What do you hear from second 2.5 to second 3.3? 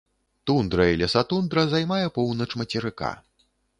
мацерыка.